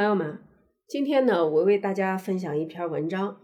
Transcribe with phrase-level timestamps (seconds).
[0.00, 0.38] 朋友们，
[0.88, 3.38] 今天呢，我为大家分享一篇文章，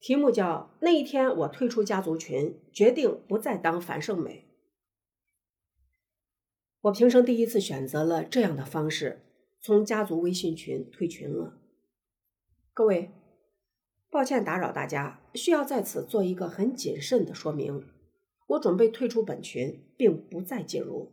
[0.00, 4.48] 题目叫《那一天我退出家族群，决定不再当樊胜美》。
[6.80, 9.22] 我平生第一次选择了这样的方式，
[9.60, 11.60] 从家族微信群退群了。
[12.74, 13.12] 各位，
[14.10, 17.86] 抱歉打扰大家，需要在此做一个很谨慎的说明：
[18.48, 21.12] 我准备退出本群，并不再进入。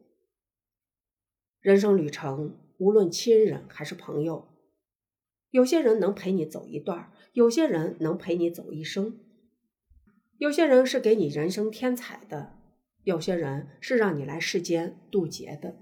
[1.62, 2.58] 人生旅程。
[2.78, 4.48] 无论亲人还是朋友，
[5.50, 9.20] 有些人能陪你走一段，有些人能陪你走一生。
[10.38, 12.60] 有些人是给你人生添彩的，
[13.04, 15.76] 有些人是让你来世间渡劫的。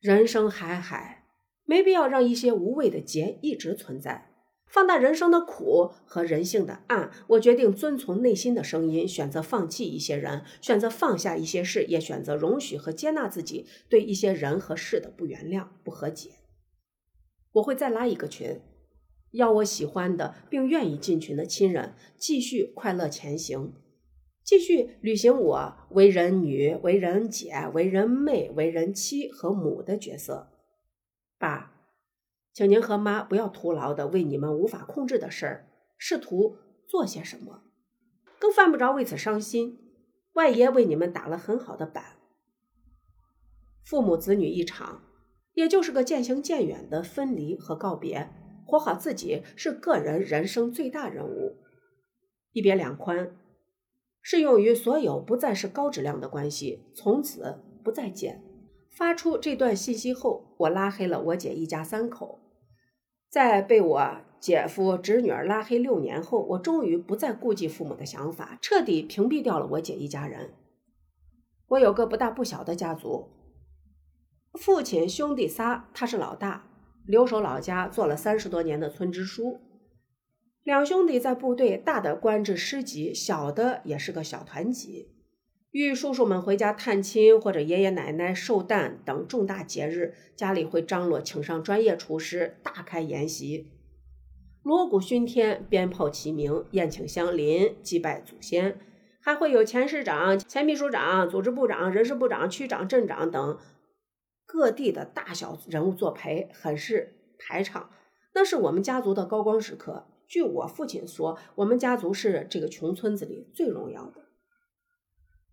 [0.00, 1.28] 人生海海，
[1.64, 4.31] 没必要让一些无谓的劫一直存在。
[4.72, 16.30] 放大人生的苦和人性的暗，我决定遵从内心的声音，选择放弃一些人，选择放下一些事，也选择容许和接纳自己对一些人和事的不原谅、不和解。
[17.52, 18.62] 我会再拉一个群，
[19.32, 23.74] 要我喜欢的并愿意进群的亲人继续快乐前行，
[24.42, 30.48] 继续履行我为人女、为人姐、为人妹、为人妻和母的角色。
[31.38, 31.71] 爸。
[32.52, 37.62] 请您和妈不要徒劳的为你们无法控制的事儿试图做些什么，
[38.38, 39.78] 更犯不着为此伤心。
[40.34, 42.16] 外爷为你们打了很好的板，
[43.84, 45.02] 父母子女一场，
[45.54, 48.30] 也就是个渐行渐远的分离和告别。
[48.64, 51.58] 活好自己是个人人生最大任务。
[52.52, 53.36] 一别两宽，
[54.22, 58.42] 适用于所有不再是高质量的关系，从此不再见。
[58.90, 62.41] 发出这段信息后，我拉黑了我姐一家三口。
[63.32, 70.52] 在被我姐夫侄女儿拉黑六年后，我终于不再顾及父母的想法，彻底屏蔽掉了我姐一家人。
[71.68, 73.30] 我有个不大不小的家族，
[74.52, 76.68] 父亲兄弟仨，他是老大，
[77.06, 79.62] 留守老家做了三十多年的村支书。
[80.62, 85.08] 两兄弟在部队，大的官至师级，小的也是个小团级。
[85.72, 93.70] 遇叔叔们回家探亲或者爷爷奶奶寿诞等重大节日，家里会张罗请上专业厨师，大开筵席，
[94.62, 98.78] 锣鼓喧天，鞭炮齐鸣，宴请乡邻，祭拜祖先，
[99.18, 103.58] 还会有前市长、前秘书长、组织部长、人事部长、区长、镇长等
[104.44, 107.88] 各地的大小人物作陪，很是排场。
[108.34, 110.06] 那是我们家族的高光时刻。
[110.28, 114.26] 据我父亲说，我们家族是这个穷村子里最荣耀的。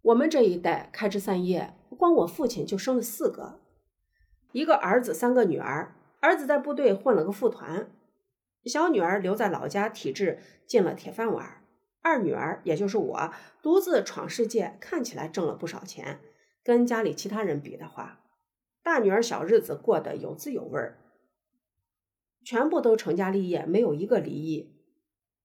[0.01, 3.59] 我们这一代开枝散叶，光我父亲就生了四个，
[4.53, 5.95] 一个儿子，三个女儿。
[6.21, 7.89] 儿子在部队混了个副团，
[8.65, 11.63] 小女儿留在老家，体制进了铁饭碗。
[12.01, 16.19] 二女儿，也就是我，独自闯世界，看起来挣了不少钱。
[16.63, 18.21] 跟家里其他人比的话，
[18.83, 20.97] 大女儿小日子过得有滋有味儿，
[22.43, 24.75] 全部都成家立业，没有一个离异。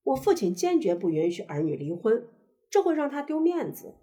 [0.02, 2.26] 我父亲坚决不允许儿女离婚，
[2.68, 3.94] 这会让他丢面子。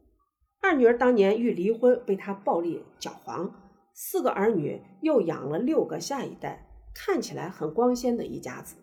[0.62, 3.54] 二女儿当年欲离婚，被他暴力搅黄。
[3.94, 8.78] 四个儿女又养了六个下一代，看起来很光鲜的一家子。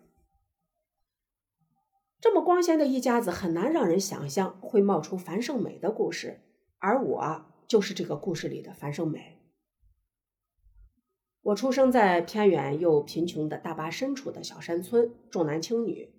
[2.21, 6.41] 这么光鲜的一家子，很难让人想象会冒出樊胜美的故事，
[6.77, 9.39] 而我就是这个故事里的樊胜美。
[11.41, 16.13] 我出生在偏远又贫穷的大巴深处的小山村，重男轻女，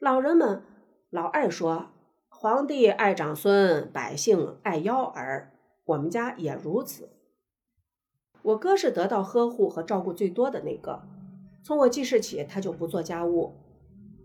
[0.00, 0.64] 老人们
[1.08, 1.93] 老爱说。
[2.44, 5.54] 皇帝爱长孙，百姓爱幺儿，
[5.86, 7.08] 我们家也如此。
[8.42, 11.04] 我哥是得到呵护和照顾最多的那个，
[11.62, 13.54] 从我记事起，他就不做家务，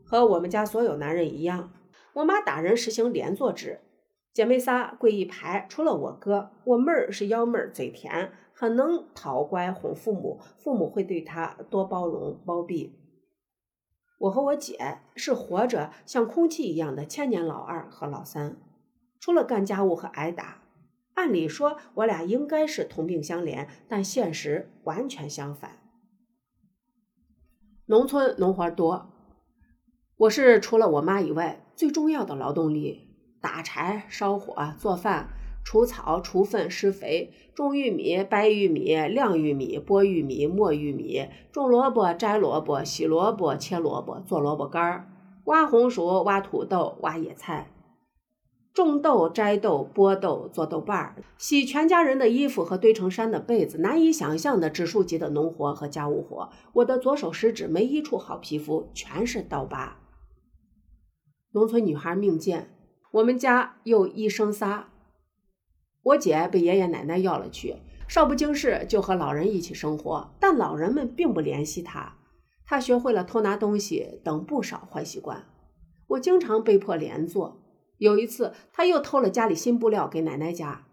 [0.04, 1.72] 和我们家所有男人一样。
[2.12, 3.80] 我妈打人实行连坐制，
[4.34, 13.00] 姐妹仨跪一排，除了我哥，我妹儿是幺妹儿，嘴甜，很能讨乖哄父母，父母会对她多包容包庇。
[14.20, 18.58] 我和我姐是活着像空气一样的千年老二和老三，
[19.20, 20.62] 除了干家务和挨打，
[21.14, 25.80] 按理说我俩应该是同病相怜，但现实完全相反。
[27.86, 29.10] 农村农活多，
[30.18, 33.08] 我是除了我妈以外最重要的劳动力，
[33.42, 35.30] 打柴、烧火、做饭。
[35.64, 45.08] 除草、除粪、施肥，种玉米、掰玉米、晾玉米、剥玉米、磨玉米，种萝卜、摘萝卜、洗萝卜、切萝卜、做萝卜干儿，
[45.46, 47.72] 挖红薯、挖土豆、挖野菜，
[48.74, 56.50] 种豆、摘豆、剥豆、做豆瓣儿，洗全家人的衣服和堆成山的被子，难以想象的指数级的农活和家务活。
[56.74, 59.98] 我的左手食指没一处好皮肤，全是刀疤。
[61.52, 62.76] 农村女孩命贱，
[63.12, 64.90] 我们家又一生仨。
[66.04, 67.76] 我姐被爷爷奶奶要了去，
[68.08, 72.16] 少不经事就和老人一起生活，但老人们并不怜惜她。
[72.66, 75.46] 她学会了偷拿东西等不少坏习惯，
[76.08, 77.62] 我经常被迫连坐。
[77.98, 80.86] 有一次，她又偷了家里新布料给奶奶家，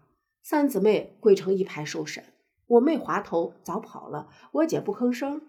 [0.43, 2.23] 三姊妹跪成一排受审。
[2.67, 5.41] 我妹滑头早跑了，我姐不吭声，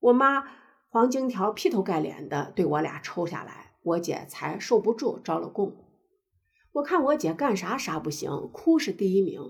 [0.00, 0.44] 我妈
[0.88, 5.74] 黄金条劈头盖脸的对我俩抽下来，我姐才受不住招了供。
[6.72, 9.40] 我看我姐干啥啥不行，哭是第一名，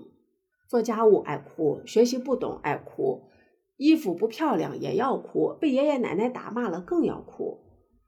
[0.67, 3.29] 做家务爱哭，学习不懂爱哭，
[3.77, 7.61] 衣服不漂亮也要哭，被爷爷奶奶打骂了更要哭。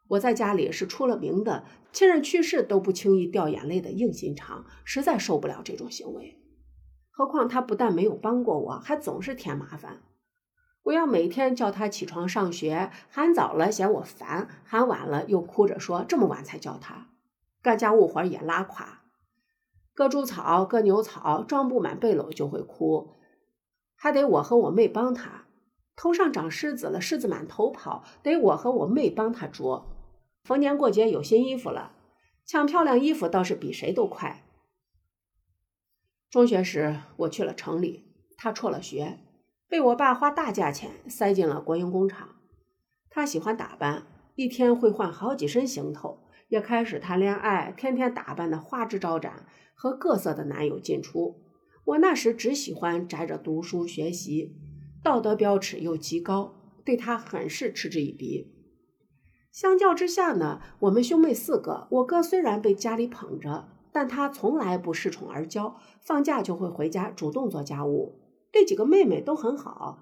[0.10, 1.64] 我在家里是出了名的，
[1.94, 6.38] 亲人去世都不轻易掉眼泪的硬心肠，实在受不了这种行为。
[7.10, 10.02] 何况他不但没有帮过我，还总是添麻烦。
[10.84, 17.08] 我要每天叫他起床上学，喊早了嫌我烦，喊晚了又哭着说这么晚才叫他。
[17.64, 19.05] 干家务活也拉垮，
[19.96, 23.16] 割猪草、割牛草，装不满背篓就会哭，
[23.96, 25.46] 还得我和我妹帮他。
[25.96, 29.96] 头上长虱子了，虱子满头跑，得我和我妹帮他捉。
[30.44, 31.94] 逢年过节有新衣服了，
[32.46, 34.44] 抢漂亮衣服倒是比谁都快。
[36.30, 39.20] 中学时我去了城里，他辍了学，
[39.70, 42.36] 被我爸花大价钱塞进了国营工厂。
[43.10, 44.06] 他喜欢打扮，
[44.36, 51.42] 一天会换好几身行头，也开始谈恋爱，天天打扮的花枝招展，和各色的男友进出。
[51.86, 54.56] 我那时只喜欢宅着读书学习，
[55.04, 58.52] 道德标尺又极高，对他很是嗤之以鼻。
[59.52, 68.20] 相较之下呢，我们兄妹四个，我哥虽然被家里捧着，但他从来不恃宠而骄，放假就会回家主动做家务，
[68.52, 70.00] 对几个妹妹都很好。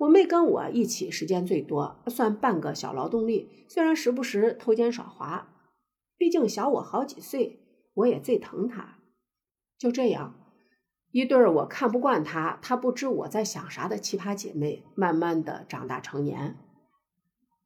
[0.00, 5.53] 我妹跟我一起时间最多，算半个小劳动力，虽然时不时偷奸耍滑，
[6.16, 7.60] 毕竟小我好几岁，
[7.94, 8.98] 我也最疼她。
[9.78, 10.34] 就这样，
[11.10, 16.56] 一对儿我看不惯她，她不知我在想啥的奇葩姐妹，慢慢的长大成年。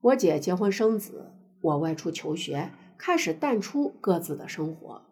[0.01, 5.08] 我姐结婚生子，我外出求学，开始淡出各自的生活。